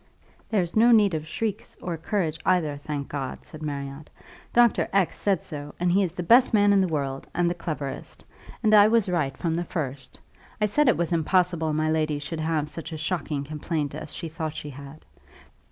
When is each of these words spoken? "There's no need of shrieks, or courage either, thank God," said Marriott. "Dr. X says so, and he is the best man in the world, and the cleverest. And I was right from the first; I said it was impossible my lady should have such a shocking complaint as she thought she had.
"There's 0.49 0.75
no 0.75 0.89
need 0.89 1.13
of 1.13 1.27
shrieks, 1.27 1.77
or 1.79 1.95
courage 1.95 2.39
either, 2.43 2.75
thank 2.75 3.07
God," 3.07 3.43
said 3.45 3.61
Marriott. 3.61 4.09
"Dr. 4.51 4.87
X 4.91 5.19
says 5.19 5.45
so, 5.45 5.75
and 5.79 5.91
he 5.91 6.01
is 6.01 6.13
the 6.13 6.23
best 6.23 6.55
man 6.55 6.73
in 6.73 6.81
the 6.81 6.87
world, 6.87 7.27
and 7.35 7.47
the 7.47 7.53
cleverest. 7.53 8.23
And 8.63 8.73
I 8.73 8.87
was 8.87 9.07
right 9.07 9.37
from 9.37 9.53
the 9.53 9.63
first; 9.63 10.17
I 10.59 10.65
said 10.65 10.87
it 10.87 10.97
was 10.97 11.13
impossible 11.13 11.71
my 11.73 11.91
lady 11.91 12.17
should 12.17 12.39
have 12.39 12.67
such 12.67 12.91
a 12.91 12.97
shocking 12.97 13.43
complaint 13.43 13.93
as 13.93 14.11
she 14.11 14.27
thought 14.27 14.55
she 14.55 14.71
had. 14.71 15.05